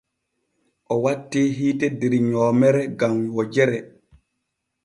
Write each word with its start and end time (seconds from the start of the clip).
O 0.93 0.95
wattii 1.03 1.43
hiite 1.57 1.87
der 1.99 2.13
nyoomere 2.31 2.83
gam 2.99 3.13
wojere. 3.35 3.79